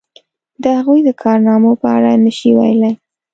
د 0.63 0.63
هغوی 0.77 0.99
د 1.03 1.09
کارنامو 1.23 1.71
په 1.81 1.87
اړه 1.95 2.11
نشي 2.23 2.49
ویلای. 2.57 2.93